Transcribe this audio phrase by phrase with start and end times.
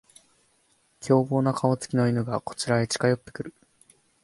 [0.99, 3.53] 凶暴な顔つきの犬がこちらへ近寄ってくる